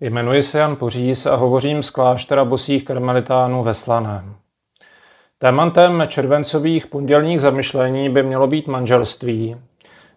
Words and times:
Jmenuji 0.00 0.42
se 0.42 0.58
Jan 0.58 0.76
Poříz 0.76 1.26
a 1.26 1.36
hovořím 1.36 1.82
z 1.82 1.90
kláštera 1.90 2.44
bosých 2.44 2.84
karmelitánů 2.84 3.62
ve 3.62 3.74
Slaném. 3.74 4.36
Tématem 5.38 6.02
červencových 6.08 6.86
pondělních 6.86 7.40
zamyšlení 7.40 8.10
by 8.10 8.22
mělo 8.22 8.46
být 8.46 8.66
manželství. 8.66 9.56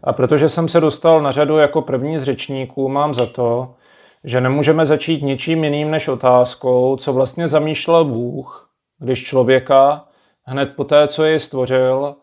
A 0.04 0.14
protože 0.14 0.50
jsem 0.50 0.68
se 0.68 0.80
dostal 0.80 1.22
na 1.22 1.32
řadu 1.32 1.58
jako 1.58 1.82
první 1.82 2.20
z 2.20 2.24
řečníků, 2.24 2.90
mám 2.90 3.14
za 3.14 3.26
to, 3.26 3.76
že 4.24 4.42
nemůžeme 4.42 4.86
začít 4.86 5.24
ničím 5.24 5.64
jiným 5.64 5.92
než 5.92 6.08
otázkou, 6.08 6.96
co 6.96 7.14
vlastně 7.14 7.48
zamýšlel 7.48 8.06
Bůh, 8.06 8.70
když 9.00 9.24
člověka, 9.24 10.06
hned 10.46 10.76
po 10.76 10.84
té, 10.84 11.08
co 11.08 11.24
jej 11.24 11.40
stvořil, 11.40 12.16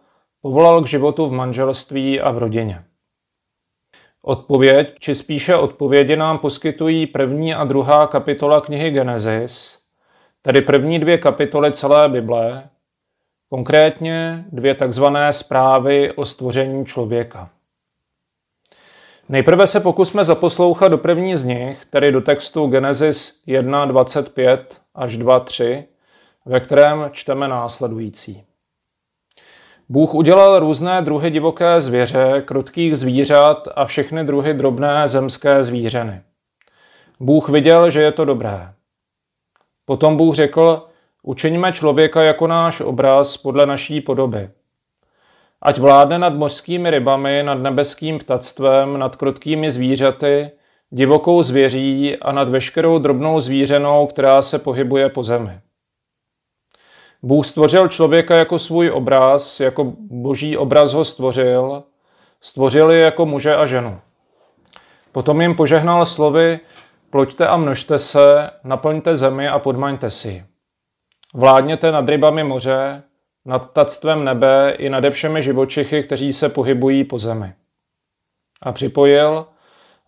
povolal 0.43 0.83
k 0.83 0.87
životu 0.87 1.27
v 1.27 1.33
manželství 1.33 2.21
a 2.21 2.31
v 2.31 2.39
rodině. 2.39 2.85
Odpověď, 4.29 4.95
či 4.99 5.15
spíše 5.15 5.57
odpovědi 5.57 6.17
nám 6.17 6.39
poskytují 6.39 7.07
první 7.07 7.55
a 7.55 7.65
druhá 7.65 8.07
kapitola 8.07 8.61
knihy 8.61 8.91
Genesis, 8.91 9.79
tedy 10.43 10.61
první 10.61 10.99
dvě 10.99 11.19
kapitoly 11.19 11.73
celé 11.73 12.09
Bible, 12.09 12.69
konkrétně 13.49 14.45
dvě 14.53 14.75
takzvané 14.75 15.33
zprávy 15.33 16.13
o 16.13 16.25
stvoření 16.25 16.87
člověka. 16.87 17.51
Nejprve 19.29 19.67
se 19.67 19.81
pokusme 19.81 20.25
zaposlouchat 20.25 20.89
do 20.89 20.99
první 20.99 21.37
z 21.37 21.45
nich, 21.45 21.85
tedy 21.91 22.13
do 22.13 22.21
textu 22.21 22.67
Genesis 22.67 23.43
1.25 23.49 24.59
až 24.95 25.19
2.3, 25.19 25.85
ve 26.45 26.61
kterém 26.61 27.11
čteme 27.13 27.49
následující. 27.49 28.45
Bůh 29.89 30.15
udělal 30.15 30.61
různé 30.61 31.03
druhy 31.03 31.31
divoké 31.31 31.81
zvěře, 31.81 32.43
krutkých 32.47 32.97
zvířat 32.97 33.69
a 33.77 33.85
všechny 33.85 34.25
druhy 34.25 34.55
drobné 34.55 35.09
zemské 35.09 35.65
zvířeny. 35.65 36.21
Bůh 37.21 37.49
viděl, 37.49 37.91
že 37.91 38.03
je 38.03 38.13
to 38.13 38.25
dobré. 38.25 38.73
Potom 39.85 40.17
Bůh 40.17 40.35
řekl, 40.35 40.87
učiňme 41.23 41.73
člověka 41.73 42.23
jako 42.23 42.47
náš 42.47 42.81
obraz 42.81 43.37
podle 43.37 43.67
naší 43.67 44.01
podoby. 44.01 44.51
Ať 45.63 45.79
vládne 45.79 46.19
nad 46.19 46.35
mořskými 46.35 46.91
rybami, 46.91 47.43
nad 47.43 47.55
nebeským 47.55 48.19
ptactvem, 48.19 48.99
nad 48.99 49.17
krutkými 49.17 49.73
zvířaty, 49.73 50.51
divokou 50.91 51.43
zvěří 51.43 52.17
a 52.17 52.33
nad 52.33 52.49
veškerou 52.49 52.99
drobnou 52.99 53.41
zvířenou, 53.41 54.07
která 54.07 54.43
se 54.43 54.59
pohybuje 54.59 55.09
po 55.09 55.25
zemi. 55.25 55.61
Bůh 57.27 57.47
stvořil 57.47 57.89
člověka 57.89 58.37
jako 58.37 58.59
svůj 58.59 58.91
obraz, 58.91 59.61
jako 59.61 59.93
boží 60.11 60.57
obraz 60.57 60.93
ho 60.93 61.05
stvořil, 61.05 61.83
stvořil 62.41 62.91
je 62.91 63.01
jako 63.01 63.27
muže 63.27 63.57
a 63.57 63.67
ženu. 63.67 64.01
Potom 65.13 65.41
jim 65.41 65.55
požehnal 65.55 66.07
slovy, 66.07 66.61
ploďte 67.11 67.47
a 67.47 67.57
množte 67.57 67.99
se, 67.99 68.51
naplňte 68.65 69.17
zemi 69.17 69.49
a 69.49 69.59
podmaňte 69.59 70.11
si. 70.11 70.45
Vládněte 71.35 71.93
nad 71.93 72.09
rybami 72.09 72.45
moře, 72.45 73.03
nad 73.45 73.73
tactvem 73.73 74.25
nebe 74.25 74.75
i 74.79 74.89
nade 74.89 75.11
všemi 75.11 75.43
živočichy, 75.43 76.03
kteří 76.03 76.33
se 76.33 76.49
pohybují 76.49 77.05
po 77.05 77.19
zemi. 77.19 77.53
A 78.63 78.73
připojil, 78.73 79.47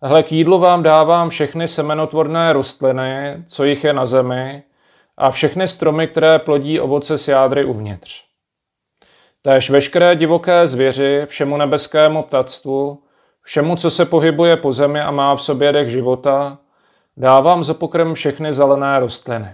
hle 0.01 0.23
k 0.23 0.31
jídlu 0.31 0.59
vám 0.59 0.83
dávám 0.83 1.29
všechny 1.29 1.67
semenotvorné 1.67 2.53
rostliny, 2.53 3.43
co 3.47 3.63
jich 3.63 3.83
je 3.83 3.93
na 3.93 4.05
zemi, 4.05 4.63
a 5.19 5.31
všechny 5.31 5.67
stromy, 5.67 6.07
které 6.07 6.39
plodí 6.39 6.79
ovoce 6.79 7.17
s 7.17 7.27
jádry 7.27 7.65
uvnitř. 7.65 8.23
Též 9.41 9.69
veškeré 9.69 10.15
divoké 10.15 10.67
zvěři, 10.67 11.21
všemu 11.25 11.57
nebeskému 11.57 12.23
ptactvu, 12.23 13.03
všemu, 13.41 13.75
co 13.75 13.91
se 13.91 14.05
pohybuje 14.05 14.57
po 14.57 14.73
zemi 14.73 15.01
a 15.01 15.11
má 15.11 15.35
v 15.35 15.41
sobě 15.41 15.71
dech 15.71 15.89
života, 15.89 16.57
dávám 17.17 17.63
za 17.63 17.73
pokrm 17.73 18.13
všechny 18.13 18.53
zelené 18.53 18.99
rostliny. 18.99 19.49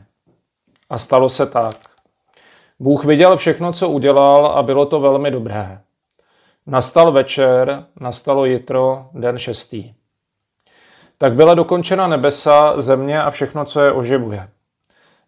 A 0.90 0.98
stalo 0.98 1.30
se 1.30 1.46
tak. 1.46 1.76
Bůh 2.80 3.06
viděl 3.06 3.38
všechno, 3.38 3.74
co 3.74 3.90
udělal 3.90 4.46
a 4.46 4.64
bylo 4.64 4.86
to 4.86 5.00
velmi 5.00 5.32
dobré. 5.32 5.82
Nastal 6.68 7.12
večer, 7.12 7.86
nastalo 8.00 8.46
jitro, 8.46 9.06
den 9.14 9.38
šestý. 9.38 9.94
Tak 11.18 11.34
byla 11.34 11.54
dokončena 11.54 12.08
nebesa, 12.08 12.82
země 12.82 13.22
a 13.22 13.32
všechno, 13.32 13.66
co 13.66 13.82
je 13.82 13.92
oživuje. 13.92 14.50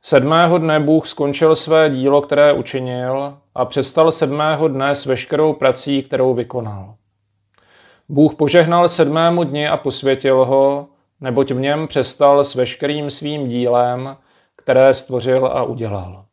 Sedmého 0.07 0.57
dne 0.57 0.79
Bůh 0.79 1.07
skončil 1.07 1.55
své 1.55 1.89
dílo, 1.89 2.21
které 2.21 2.53
učinil 2.53 3.37
a 3.55 3.65
přestal 3.65 4.11
sedmého 4.11 4.67
dne 4.67 4.95
s 4.95 5.05
veškerou 5.05 5.53
prací, 5.53 6.03
kterou 6.03 6.33
vykonal. 6.33 6.95
Bůh 8.09 8.35
požehnal 8.35 8.89
sedmému 8.89 9.43
dni 9.43 9.67
a 9.67 9.77
posvětil 9.77 10.45
ho, 10.45 10.87
neboť 11.21 11.51
v 11.51 11.59
něm 11.59 11.87
přestal 11.87 12.43
s 12.43 12.55
veškerým 12.55 13.11
svým 13.11 13.47
dílem, 13.47 14.17
které 14.55 14.93
stvořil 14.93 15.45
a 15.45 15.63
udělal. 15.63 16.25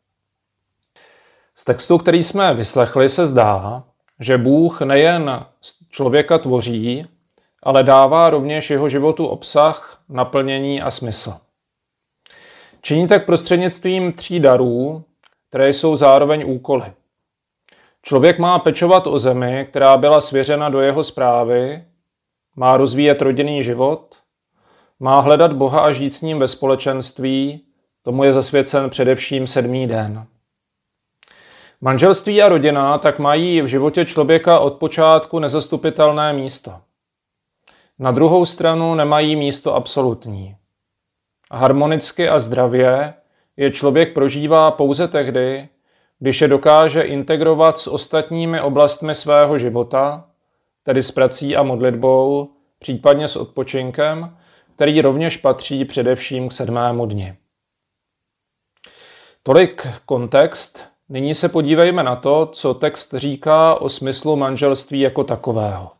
Z 1.55 1.63
textu, 1.63 1.97
který 1.97 2.23
jsme 2.23 2.53
vyslechli, 2.53 3.09
se 3.09 3.27
zdá, 3.27 3.83
že 4.19 4.37
Bůh 4.37 4.81
nejen 4.81 5.45
člověka 5.89 6.37
tvoří, 6.37 7.07
ale 7.63 7.83
dává 7.83 8.29
rovněž 8.29 8.69
jeho 8.69 8.89
životu 8.89 9.25
obsah, 9.25 9.99
naplnění 10.09 10.81
a 10.81 10.91
smysl. 10.91 11.33
Činí 12.85 13.07
tak 13.07 13.25
prostřednictvím 13.25 14.13
tří 14.13 14.39
darů, 14.39 15.03
které 15.49 15.69
jsou 15.69 15.95
zároveň 15.95 16.43
úkoly. 16.47 16.93
Člověk 18.01 18.39
má 18.39 18.59
pečovat 18.59 19.07
o 19.07 19.19
zemi, 19.19 19.67
která 19.69 19.97
byla 19.97 20.21
svěřena 20.21 20.69
do 20.69 20.81
jeho 20.81 21.03
zprávy, 21.03 21.83
má 22.55 22.77
rozvíjet 22.77 23.21
rodinný 23.21 23.63
život, 23.63 24.15
má 24.99 25.19
hledat 25.19 25.53
Boha 25.53 25.81
a 25.81 25.91
žít 25.91 26.13
s 26.13 26.21
ním 26.21 26.39
ve 26.39 26.47
společenství, 26.47 27.61
tomu 28.03 28.23
je 28.23 28.33
zasvěcen 28.33 28.89
především 28.89 29.47
sedmý 29.47 29.87
den. 29.87 30.25
Manželství 31.81 32.41
a 32.41 32.49
rodina 32.49 32.97
tak 32.97 33.19
mají 33.19 33.61
v 33.61 33.67
životě 33.67 34.05
člověka 34.05 34.59
od 34.59 34.73
počátku 34.73 35.39
nezastupitelné 35.39 36.33
místo. 36.33 36.73
Na 37.99 38.11
druhou 38.11 38.45
stranu 38.45 38.95
nemají 38.95 39.35
místo 39.35 39.75
absolutní. 39.75 40.55
Harmonicky 41.55 42.29
a 42.29 42.39
zdravě 42.39 43.13
je 43.57 43.71
člověk 43.71 44.13
prožívá 44.13 44.71
pouze 44.71 45.07
tehdy, 45.07 45.69
když 46.19 46.41
je 46.41 46.47
dokáže 46.47 47.01
integrovat 47.01 47.79
s 47.79 47.87
ostatními 47.87 48.61
oblastmi 48.61 49.15
svého 49.15 49.59
života, 49.59 50.25
tedy 50.83 51.03
s 51.03 51.11
prací 51.11 51.55
a 51.55 51.63
modlitbou, 51.63 52.49
případně 52.79 53.27
s 53.27 53.35
odpočinkem, 53.35 54.37
který 54.75 55.01
rovněž 55.01 55.37
patří 55.37 55.85
především 55.85 56.49
k 56.49 56.53
sedmému 56.53 57.05
dni. 57.05 57.35
Tolik 59.43 59.87
kontext. 60.05 60.79
Nyní 61.09 61.35
se 61.35 61.49
podívejme 61.49 62.03
na 62.03 62.15
to, 62.15 62.45
co 62.45 62.73
text 62.73 63.13
říká 63.13 63.75
o 63.75 63.89
smyslu 63.89 64.35
manželství 64.35 64.99
jako 64.99 65.23
takového. 65.23 65.91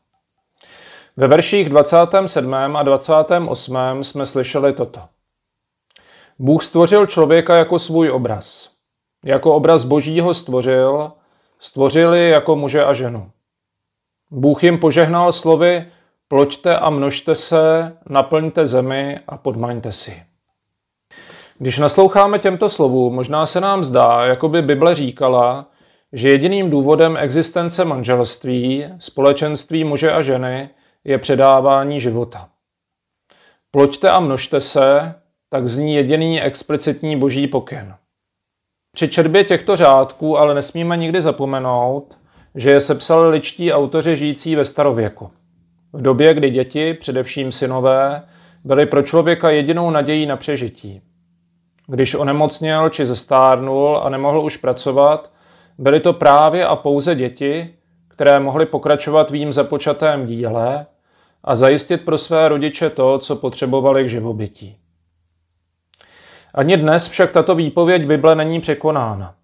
Ve 1.18 1.28
verších 1.28 1.70
27. 1.70 2.54
a 2.54 2.84
28. 2.84 4.04
jsme 4.04 4.26
slyšeli 4.26 4.74
toto. 4.74 5.02
Bůh 6.40 6.64
stvořil 6.64 7.06
člověka 7.06 7.56
jako 7.56 7.80
svůj 7.80 8.12
obraz. 8.12 8.72
Jako 9.26 9.56
obraz 9.56 9.84
božího 9.84 10.34
stvořil, 10.34 11.12
stvořili 11.60 12.30
jako 12.30 12.56
muže 12.56 12.86
a 12.86 12.94
ženu. 12.94 13.32
Bůh 14.32 14.64
jim 14.64 14.80
požehnal 14.80 15.32
slovy 15.32 15.86
ploďte 16.28 16.78
a 16.78 16.90
množte 16.90 17.36
se, 17.36 17.98
naplňte 18.10 18.68
zemi 18.68 19.20
a 19.28 19.38
podmaňte 19.38 19.92
si. 19.92 20.24
Když 21.58 21.78
nasloucháme 21.78 22.40
těmto 22.40 22.70
slovům, 22.70 23.16
možná 23.16 23.46
se 23.46 23.62
nám 23.62 23.84
zdá, 23.84 24.26
jako 24.26 24.50
by 24.50 24.62
Bible 24.62 24.96
říkala, 24.96 25.66
že 26.14 26.30
jediným 26.30 26.70
důvodem 26.70 27.18
existence 27.18 27.86
manželství, 27.86 28.86
společenství 29.00 29.84
muže 29.84 30.12
a 30.12 30.22
ženy, 30.22 30.70
je 31.04 31.18
předávání 31.18 32.02
života. 32.02 32.50
Ploďte 33.72 34.10
a 34.10 34.20
množte 34.20 34.62
se, 34.62 35.16
tak 35.56 35.68
zní 35.68 35.96
jediný 35.96 36.42
explicitní 36.42 37.20
boží 37.20 37.48
pokyn. 37.48 37.94
Při 38.96 39.08
četbě 39.08 39.44
těchto 39.44 39.76
řádků 39.76 40.38
ale 40.38 40.54
nesmíme 40.54 40.98
nikdy 40.98 41.22
zapomenout, 41.22 42.18
že 42.56 42.72
je 42.72 42.82
sepsali 42.82 43.30
ličtí 43.30 43.74
autoři 43.74 44.18
žijící 44.18 44.56
ve 44.56 44.66
starověku. 44.66 45.32
V 45.94 46.02
době, 46.02 46.34
kdy 46.34 46.50
děti, 46.50 46.94
především 46.94 47.52
synové, 47.52 48.24
byly 48.64 48.86
pro 48.86 49.02
člověka 49.02 49.50
jedinou 49.50 49.90
nadějí 49.90 50.26
na 50.26 50.38
přežití. 50.38 51.02
Když 51.88 52.16
onemocněl 52.16 52.90
či 52.90 53.06
zestárnul 53.06 54.00
a 54.04 54.10
nemohl 54.10 54.42
už 54.42 54.58
pracovat, 54.58 55.32
byly 55.78 56.00
to 56.00 56.14
právě 56.14 56.66
a 56.66 56.76
pouze 56.76 57.16
děti, 57.16 57.76
které 58.08 58.40
mohly 58.40 58.66
pokračovat 58.66 59.32
v 59.32 59.36
jím 59.36 59.54
započatém 59.54 60.26
díle 60.26 60.86
a 61.44 61.56
zajistit 61.56 61.98
pro 62.06 62.18
své 62.18 62.50
rodiče 62.50 62.90
to, 62.90 63.20
co 63.20 63.36
potřebovali 63.36 64.06
k 64.06 64.10
živobytí. 64.10 64.78
Ani 66.56 66.78
dnes 66.78 67.08
však 67.08 67.32
tato 67.32 67.56
výpověď 67.56 68.06
Bible 68.06 68.36
není 68.36 68.62
překonána. 68.62 69.36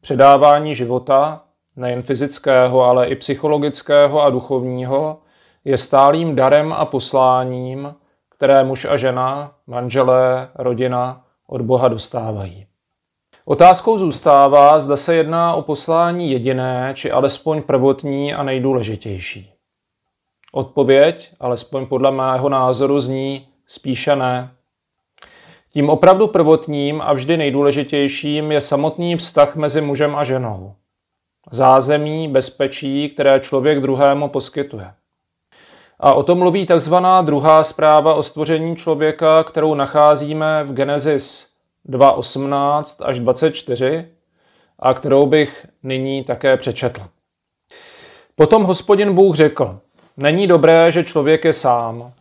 Předávání 0.00 0.74
života, 0.74 1.42
nejen 1.76 2.02
fyzického, 2.02 2.82
ale 2.82 3.06
i 3.06 3.16
psychologického 3.16 4.22
a 4.22 4.30
duchovního, 4.30 5.18
je 5.64 5.78
stálým 5.78 6.36
darem 6.36 6.72
a 6.72 6.84
posláním, 6.84 7.94
které 8.30 8.64
muž 8.64 8.84
a 8.84 8.96
žena, 8.96 9.52
manželé, 9.66 10.48
rodina 10.54 11.24
od 11.46 11.62
Boha 11.62 11.88
dostávají. 11.88 12.66
Otázkou 13.44 13.98
zůstává, 13.98 14.80
zda 14.80 14.96
se 14.96 15.14
jedná 15.14 15.54
o 15.54 15.62
poslání 15.62 16.30
jediné, 16.30 16.92
či 16.94 17.10
alespoň 17.10 17.62
prvotní 17.62 18.34
a 18.34 18.42
nejdůležitější. 18.42 19.52
Odpověď, 20.52 21.32
alespoň 21.40 21.86
podle 21.86 22.10
mého 22.10 22.48
názoru, 22.48 23.00
zní 23.00 23.48
spíše 23.66 24.16
ne. 24.16 24.50
Tím 25.72 25.90
opravdu 25.90 26.26
prvotním 26.26 27.00
a 27.00 27.12
vždy 27.12 27.36
nejdůležitějším 27.36 28.52
je 28.52 28.60
samotný 28.60 29.16
vztah 29.16 29.56
mezi 29.56 29.80
mužem 29.80 30.16
a 30.16 30.24
ženou. 30.24 30.74
Zázemí, 31.50 32.28
bezpečí, 32.28 33.08
které 33.08 33.40
člověk 33.40 33.80
druhému 33.80 34.28
poskytuje. 34.28 34.92
A 36.00 36.14
o 36.14 36.22
tom 36.22 36.38
mluví 36.38 36.66
takzvaná 36.66 37.22
druhá 37.22 37.64
zpráva 37.64 38.14
o 38.14 38.22
stvoření 38.22 38.76
člověka, 38.76 39.44
kterou 39.44 39.74
nacházíme 39.74 40.64
v 40.64 40.72
Genesis 40.72 41.48
2.18 41.88 43.04
až 43.04 43.20
24 43.20 44.08
a 44.78 44.94
kterou 44.94 45.26
bych 45.26 45.66
nyní 45.82 46.24
také 46.24 46.56
přečetl. 46.56 47.02
Potom 48.34 48.62
hospodin 48.62 49.14
Bůh 49.14 49.36
řekl, 49.36 49.78
není 50.16 50.46
dobré, 50.46 50.92
že 50.92 51.04
člověk 51.04 51.44
je 51.44 51.52
sám. 51.52 52.12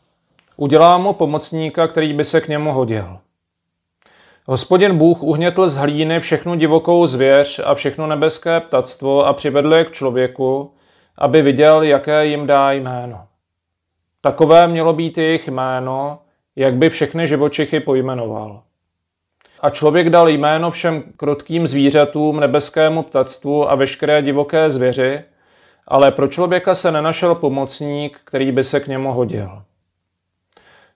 Udělá 0.57 0.97
mu 0.97 1.13
pomocníka, 1.13 1.87
který 1.87 2.13
by 2.13 2.25
se 2.25 2.41
k 2.41 2.47
němu 2.47 2.73
hodil. 2.73 3.17
Hospodin 4.51 4.97
Bůh 4.97 5.23
uhnětl 5.23 5.69
z 5.69 5.75
hlíny 5.75 6.19
všechnu 6.19 6.55
divokou 6.55 7.07
zvěř 7.07 7.61
a 7.65 7.75
všechno 7.75 8.07
nebeské 8.07 8.59
ptactvo 8.59 9.25
a 9.25 9.33
přivedl 9.33 9.73
je 9.73 9.85
k 9.85 9.91
člověku, 9.91 10.73
aby 11.17 11.41
viděl, 11.41 11.83
jaké 11.83 12.25
jim 12.25 12.47
dá 12.47 12.71
jméno. 12.71 13.21
Takové 14.21 14.67
mělo 14.67 14.93
být 14.93 15.17
jejich 15.17 15.47
jméno, 15.47 16.19
jak 16.55 16.75
by 16.75 16.89
všechny 16.89 17.27
živočichy 17.27 17.79
pojmenoval. 17.79 18.61
A 19.59 19.69
člověk 19.69 20.09
dal 20.09 20.29
jméno 20.29 20.71
všem 20.71 21.03
krotkým 21.17 21.67
zvířatům, 21.67 22.39
nebeskému 22.39 23.03
ptactvu 23.03 23.71
a 23.71 23.75
veškeré 23.75 24.21
divoké 24.21 24.71
zvěři, 24.71 25.21
ale 25.87 26.11
pro 26.11 26.27
člověka 26.27 26.75
se 26.75 26.91
nenašel 26.91 27.35
pomocník, 27.35 28.19
který 28.23 28.51
by 28.51 28.63
se 28.63 28.79
k 28.79 28.87
němu 28.87 29.13
hodil. 29.13 29.61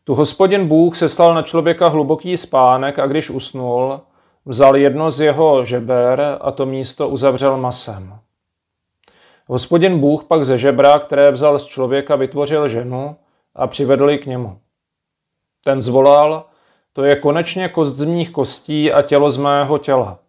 Tu 0.04 0.16
hospodin 0.16 0.68
Bůh 0.68 0.98
seslal 0.98 1.34
na 1.34 1.42
člověka 1.42 1.90
hluboký 1.90 2.38
spánek 2.38 3.00
a 3.00 3.08
když 3.08 3.30
usnul, 3.30 4.02
vzal 4.46 4.78
jedno 4.78 5.12
z 5.12 5.22
jeho 5.22 5.66
žeber 5.66 6.38
a 6.42 6.52
to 6.52 6.66
místo 6.66 7.10
uzavřel 7.10 7.58
masem. 7.58 8.20
Hospodin 9.48 10.00
Bůh 10.00 10.24
pak 10.24 10.46
ze 10.46 10.58
žebra, 10.58 11.00
které 11.00 11.32
vzal 11.32 11.60
z 11.60 11.66
člověka, 11.66 12.16
vytvořil 12.16 12.70
ženu 12.70 13.16
a 13.56 13.68
přivedl 13.68 14.10
ji 14.10 14.18
k 14.18 14.26
němu. 14.26 14.60
Ten 15.64 15.82
zvolal, 15.82 16.46
to 16.94 17.04
je 17.04 17.16
konečně 17.16 17.70
kost 17.70 17.98
z 17.98 18.06
mých 18.06 18.32
kostí 18.32 18.92
a 18.92 19.02
tělo 19.02 19.32
z 19.32 19.38
mého 19.38 19.78
těla. 19.78 20.20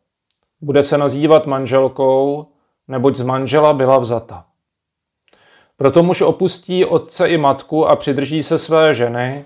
Bude 0.61 0.82
se 0.82 0.99
nazývat 0.99 1.47
manželkou, 1.47 2.47
neboť 2.88 3.17
z 3.17 3.23
manžela 3.23 3.73
byla 3.73 3.99
vzata. 3.99 4.44
Proto 5.77 6.03
muž 6.03 6.20
opustí 6.20 6.85
otce 6.85 7.29
i 7.29 7.37
matku 7.37 7.87
a 7.87 7.97
přidrží 7.97 8.43
se 8.43 8.59
své 8.59 8.94
ženy 8.94 9.44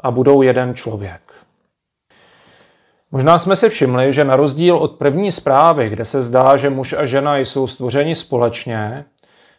a 0.00 0.10
budou 0.10 0.42
jeden 0.42 0.74
člověk. 0.74 1.20
Možná 3.10 3.38
jsme 3.38 3.56
si 3.56 3.68
všimli, 3.68 4.12
že 4.12 4.24
na 4.24 4.36
rozdíl 4.36 4.76
od 4.76 4.98
první 4.98 5.32
zprávy, 5.32 5.88
kde 5.88 6.04
se 6.04 6.22
zdá, 6.22 6.56
že 6.56 6.70
muž 6.70 6.92
a 6.92 7.06
žena 7.06 7.36
jsou 7.38 7.66
stvořeni 7.66 8.14
společně, 8.14 9.04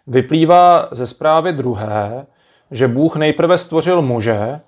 vyplývá 0.07 0.89
ze 0.91 1.07
zprávy 1.07 1.53
druhé, 1.53 2.25
že 2.71 2.87
Bůh 2.87 3.15
nejprve 3.15 3.57
stvořil 3.57 4.01
muže, 4.01 4.59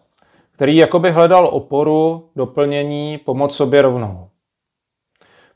který 0.52 0.76
jakoby 0.76 1.12
hledal 1.12 1.48
oporu, 1.48 2.30
doplnění, 2.36 3.18
pomoc 3.18 3.56
sobě 3.56 3.82
rovnou. 3.82 4.30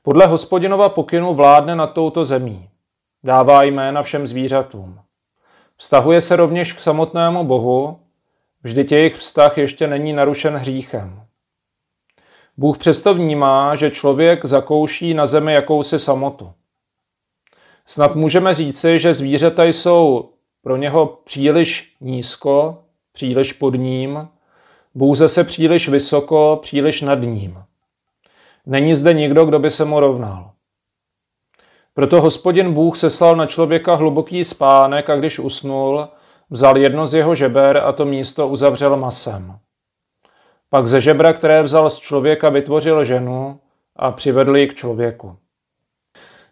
Podle 0.01 0.25
hospodinova 0.25 0.89
pokynu 0.89 1.33
vládne 1.33 1.75
nad 1.75 1.87
touto 1.87 2.25
zemí. 2.25 2.69
Dává 3.23 3.63
jména 3.63 4.03
všem 4.03 4.27
zvířatům. 4.27 4.99
Vztahuje 5.77 6.21
se 6.21 6.35
rovněž 6.35 6.73
k 6.73 6.79
samotnému 6.79 7.43
Bohu, 7.43 7.99
vždyť 8.63 8.91
jejich 8.91 9.15
vztah 9.15 9.57
ještě 9.57 9.87
není 9.87 10.13
narušen 10.13 10.55
hříchem. 10.55 11.21
Bůh 12.57 12.77
přesto 12.77 13.13
vnímá, 13.13 13.75
že 13.75 13.91
člověk 13.91 14.45
zakouší 14.45 15.13
na 15.13 15.25
zemi 15.25 15.53
jakousi 15.53 15.99
samotu. 15.99 16.53
Snad 17.85 18.15
můžeme 18.15 18.53
říci, 18.53 18.99
že 18.99 19.13
zvířata 19.13 19.63
jsou 19.63 20.29
pro 20.61 20.77
něho 20.77 21.05
příliš 21.05 21.95
nízko, 22.01 22.83
příliš 23.11 23.53
pod 23.53 23.75
ním, 23.75 24.27
Bůh 24.95 25.17
zase 25.17 25.43
příliš 25.43 25.89
vysoko, 25.89 26.59
příliš 26.61 27.01
nad 27.01 27.19
ním. 27.19 27.63
Není 28.65 28.95
zde 28.95 29.13
nikdo, 29.13 29.45
kdo 29.45 29.59
by 29.59 29.71
se 29.71 29.85
mu 29.85 29.99
rovnal. 29.99 30.51
Proto 31.93 32.21
hospodin 32.21 32.73
Bůh 32.73 32.97
seslal 32.97 33.35
na 33.35 33.45
člověka 33.45 33.95
hluboký 33.95 34.43
spánek 34.43 35.09
a 35.09 35.15
když 35.15 35.39
usnul, 35.39 36.07
vzal 36.49 36.77
jedno 36.77 37.07
z 37.07 37.13
jeho 37.13 37.35
žeber 37.35 37.77
a 37.77 37.91
to 37.91 38.05
místo 38.05 38.47
uzavřel 38.47 38.97
masem. 38.97 39.59
Pak 40.69 40.87
ze 40.87 41.01
žebra, 41.01 41.33
které 41.33 41.63
vzal 41.63 41.89
z 41.89 41.99
člověka, 41.99 42.49
vytvořil 42.49 43.05
ženu 43.05 43.59
a 43.95 44.11
přivedl 44.11 44.57
ji 44.57 44.67
k 44.67 44.75
člověku. 44.75 45.37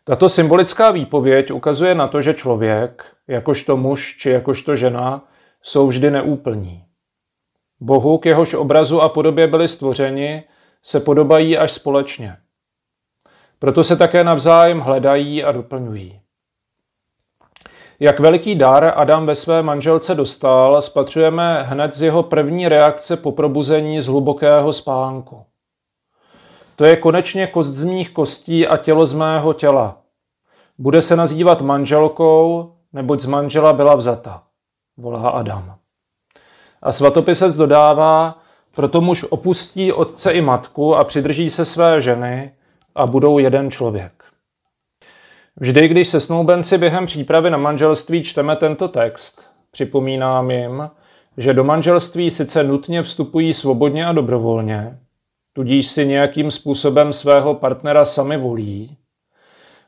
Tato 0.04 0.30
symbolická 0.30 0.92
výpověď 0.92 1.52
ukazuje 1.52 1.96
na 1.96 2.08
to, 2.08 2.22
že 2.22 2.34
člověk, 2.34 3.06
jakožto 3.28 3.78
muž 3.78 4.18
či 4.20 4.30
jakožto 4.30 4.76
žena, 4.76 5.28
jsou 5.62 5.88
vždy 5.88 6.12
neúplní. 6.12 6.86
Bohu, 7.80 8.18
k 8.18 8.26
jehož 8.26 8.54
obrazu 8.54 9.02
a 9.02 9.10
podobě 9.10 9.48
byli 9.48 9.68
stvořeni, 9.68 10.44
se 10.84 11.00
podobají 11.00 11.58
až 11.58 11.72
společně. 11.72 12.38
Proto 13.60 13.84
se 13.84 13.96
také 13.96 14.24
navzájem 14.24 14.80
hledají 14.80 15.44
a 15.44 15.52
doplňují. 15.52 16.22
Jak 18.00 18.20
veliký 18.20 18.56
dar 18.56 18.94
Adam 18.96 19.26
ve 19.26 19.36
své 19.36 19.64
manželce 19.64 20.16
dostal, 20.16 20.82
spatřujeme 20.82 21.64
hned 21.64 21.94
z 21.94 22.02
jeho 22.02 22.24
první 22.24 22.68
reakce 22.68 23.18
po 23.18 23.32
probuzení 23.32 24.02
z 24.02 24.08
hlubokého 24.08 24.74
spánku. 24.74 25.44
To 26.76 26.86
je 26.86 26.96
konečně 26.96 27.48
kost 27.48 27.70
z 27.70 27.84
mých 27.84 28.10
kostí 28.10 28.68
a 28.68 28.78
tělo 28.78 29.06
z 29.06 29.14
mého 29.14 29.54
těla. 29.54 29.98
Bude 30.78 31.02
se 31.02 31.16
nazývat 31.16 31.62
manželkou, 31.62 32.72
neboť 32.94 33.22
z 33.22 33.26
manžela 33.26 33.74
byla 33.74 33.96
vzata, 33.96 34.44
volá 34.98 35.30
Adam. 35.30 35.76
A 36.82 36.92
svatopisec 36.92 37.56
dodává, 37.56 38.40
proto 38.76 39.02
muž 39.02 39.26
opustí 39.30 39.92
otce 39.92 40.32
i 40.32 40.42
matku 40.42 40.96
a 40.96 41.04
přidrží 41.04 41.50
se 41.50 41.66
své 41.66 42.02
ženy 42.02 42.52
a 42.96 43.08
budou 43.08 43.40
jeden 43.40 43.72
člověk. 43.72 44.15
Vždy, 45.60 45.88
když 45.88 46.08
se 46.08 46.20
snoubenci 46.20 46.78
během 46.78 47.06
přípravy 47.06 47.50
na 47.50 47.58
manželství 47.58 48.24
čteme 48.24 48.56
tento 48.56 48.88
text, 48.88 49.42
připomínám 49.72 50.52
jim, 50.52 50.90
že 51.38 51.54
do 51.54 51.64
manželství 51.64 52.32
sice 52.32 52.64
nutně 52.64 53.04
vstupují 53.04 53.54
svobodně 53.54 54.06
a 54.06 54.12
dobrovolně, 54.12 55.00
tudíž 55.54 55.88
si 55.88 56.06
nějakým 56.06 56.52
způsobem 56.52 57.14
svého 57.14 57.54
partnera 57.54 58.06
sami 58.06 58.38
volí, 58.38 58.98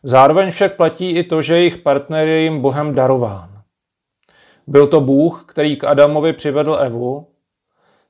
zároveň 0.03 0.51
však 0.51 0.75
platí 0.75 1.09
i 1.09 1.23
to, 1.23 1.41
že 1.41 1.57
jejich 1.57 1.77
partner 1.77 2.27
je 2.27 2.41
jim 2.41 2.61
Bohem 2.61 2.95
darován. 2.95 3.49
Byl 4.67 4.87
to 4.87 5.01
Bůh, 5.01 5.45
který 5.47 5.75
k 5.75 5.83
Adamovi 5.83 6.33
přivedl 6.33 6.77
Evu. 6.81 7.27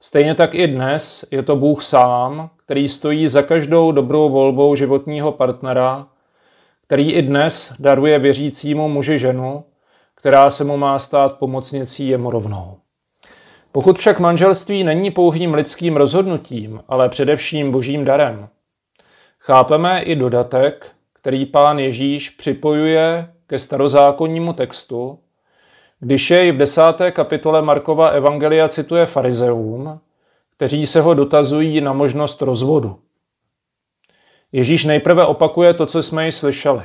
Stejně 0.01 0.35
tak 0.35 0.55
i 0.55 0.67
dnes 0.67 1.25
je 1.31 1.43
to 1.43 1.55
Bůh 1.55 1.83
sám, 1.83 2.49
který 2.65 2.89
stojí 2.89 3.27
za 3.27 3.41
každou 3.41 3.91
dobrou 3.91 4.29
volbou 4.29 4.75
životního 4.75 5.31
partnera, 5.31 6.07
který 6.87 7.11
i 7.11 7.21
dnes 7.21 7.73
daruje 7.79 8.19
věřícímu 8.19 8.89
muži 8.89 9.19
ženu, 9.19 9.63
která 10.15 10.49
se 10.49 10.63
mu 10.63 10.77
má 10.77 10.99
stát 10.99 11.37
pomocnicí 11.39 12.07
jemu 12.07 12.31
rovnou. 12.31 12.77
Pokud 13.71 13.97
však 13.97 14.19
manželství 14.19 14.83
není 14.83 15.11
pouhým 15.11 15.53
lidským 15.53 15.95
rozhodnutím, 15.97 16.81
ale 16.87 17.09
především 17.09 17.71
božím 17.71 18.05
darem, 18.05 18.49
chápeme 19.39 20.01
i 20.01 20.15
dodatek, 20.15 20.91
který 21.13 21.45
pán 21.45 21.79
Ježíš 21.79 22.29
připojuje 22.29 23.33
ke 23.47 23.59
starozákonnímu 23.59 24.53
textu, 24.53 25.19
když 25.99 26.31
jej 26.31 26.51
v 26.51 26.57
desáté 26.57 27.11
kapitole 27.11 27.61
Markova 27.61 28.07
Evangelia 28.07 28.69
cituje 28.69 29.05
farizeům, 29.05 29.99
kteří 30.55 30.87
se 30.87 31.01
ho 31.01 31.13
dotazují 31.13 31.81
na 31.81 31.93
možnost 31.93 32.41
rozvodu. 32.41 32.99
Ježíš 34.57 34.85
nejprve 34.85 35.25
opakuje 35.25 35.73
to, 35.73 35.85
co 35.85 36.03
jsme 36.03 36.25
ji 36.25 36.31
slyšeli. 36.31 36.83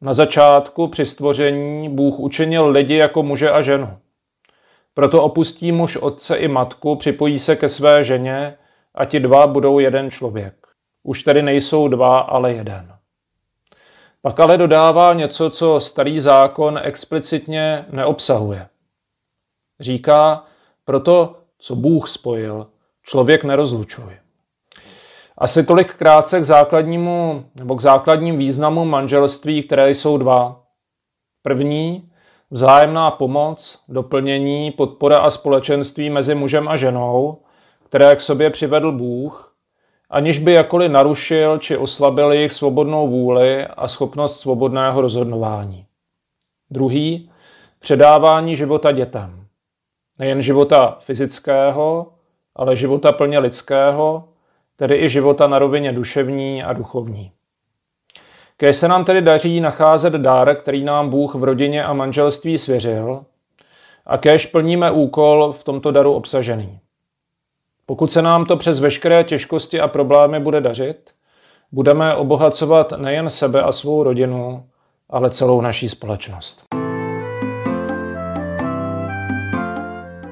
Na 0.00 0.14
začátku 0.14 0.88
při 0.88 1.06
stvoření 1.06 1.88
Bůh 1.88 2.18
učinil 2.18 2.68
lidi 2.68 2.96
jako 2.96 3.22
muže 3.22 3.50
a 3.50 3.62
ženu. 3.62 3.98
Proto 4.94 5.22
opustí 5.22 5.72
muž 5.72 5.96
otce 5.96 6.36
i 6.36 6.48
matku, 6.48 6.96
připojí 6.96 7.38
se 7.38 7.56
ke 7.56 7.68
své 7.68 8.04
ženě 8.04 8.54
a 8.94 9.04
ti 9.04 9.20
dva 9.20 9.46
budou 9.46 9.78
jeden 9.78 10.10
člověk. 10.10 10.54
Už 11.02 11.22
tedy 11.22 11.42
nejsou 11.42 11.88
dva, 11.88 12.18
ale 12.18 12.52
jeden. 12.52 12.94
Pak 14.22 14.40
ale 14.40 14.58
dodává 14.58 15.14
něco, 15.14 15.50
co 15.50 15.80
starý 15.80 16.20
zákon 16.20 16.80
explicitně 16.82 17.84
neobsahuje. 17.90 18.68
Říká, 19.80 20.44
proto, 20.84 21.36
co 21.58 21.76
Bůh 21.76 22.08
spojil, 22.08 22.66
člověk 23.02 23.44
nerozlučuje. 23.44 24.21
Asi 25.42 25.64
tolik 25.64 25.94
krátce 25.94 26.40
k 26.40 26.44
základnímu, 26.44 27.44
nebo 27.54 27.76
k 27.76 27.80
základním 27.80 28.38
významu 28.38 28.84
manželství, 28.84 29.62
které 29.62 29.90
jsou 29.90 30.18
dva. 30.18 30.62
První, 31.42 32.10
vzájemná 32.50 33.10
pomoc, 33.10 33.84
doplnění, 33.88 34.70
podpora 34.70 35.18
a 35.18 35.30
společenství 35.30 36.10
mezi 36.10 36.34
mužem 36.34 36.68
a 36.68 36.76
ženou, 36.76 37.38
které 37.84 38.16
k 38.16 38.20
sobě 38.20 38.50
přivedl 38.50 38.92
Bůh, 38.92 39.54
aniž 40.10 40.38
by 40.38 40.52
jakoli 40.52 40.88
narušil 40.88 41.58
či 41.58 41.76
oslabil 41.76 42.32
jejich 42.32 42.52
svobodnou 42.52 43.08
vůli 43.08 43.66
a 43.66 43.88
schopnost 43.88 44.40
svobodného 44.40 45.00
rozhodování. 45.00 45.86
Druhý, 46.70 47.30
předávání 47.78 48.56
života 48.56 48.92
dětem. 48.92 49.46
Nejen 50.18 50.42
života 50.42 50.96
fyzického, 51.00 52.12
ale 52.56 52.76
života 52.76 53.12
plně 53.12 53.38
lidského, 53.38 54.28
tedy 54.82 54.96
i 54.96 55.08
života 55.08 55.46
na 55.46 55.58
rovině 55.58 55.92
duševní 55.92 56.62
a 56.62 56.72
duchovní. 56.72 57.32
Kéž 58.56 58.76
se 58.76 58.88
nám 58.88 59.04
tedy 59.04 59.22
daří 59.22 59.60
nacházet 59.60 60.12
dar, 60.12 60.56
který 60.56 60.84
nám 60.84 61.10
Bůh 61.10 61.34
v 61.34 61.44
rodině 61.44 61.84
a 61.84 61.92
manželství 61.92 62.58
svěřil, 62.58 63.24
a 64.06 64.18
kéž 64.18 64.46
plníme 64.46 64.90
úkol 64.90 65.52
v 65.52 65.64
tomto 65.64 65.90
daru 65.90 66.12
obsažený. 66.12 66.78
Pokud 67.86 68.12
se 68.12 68.22
nám 68.22 68.44
to 68.44 68.56
přes 68.56 68.80
veškeré 68.80 69.24
těžkosti 69.24 69.80
a 69.80 69.88
problémy 69.88 70.40
bude 70.40 70.60
dařit, 70.60 71.10
budeme 71.72 72.14
obohacovat 72.14 72.92
nejen 72.96 73.30
sebe 73.30 73.62
a 73.62 73.72
svou 73.72 74.02
rodinu, 74.02 74.66
ale 75.10 75.30
celou 75.30 75.60
naší 75.60 75.88
společnost. 75.88 76.81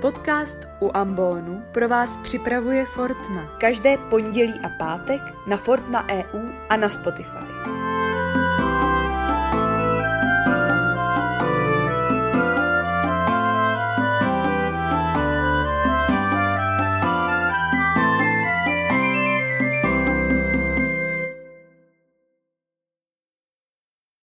Podcast 0.01 0.59
u 0.81 0.91
Ambonu 0.97 1.65
pro 1.73 1.89
vás 1.89 2.17
připravuje 2.17 2.87
Fortna. 2.87 3.57
Každé 3.59 3.97
pondělí 3.97 4.55
a 4.65 4.69
pátek 4.79 5.21
na 5.47 5.57
Fortna 5.57 6.07
EU 6.11 6.49
a 6.69 6.77
na 6.77 6.89
Spotify. 6.89 7.80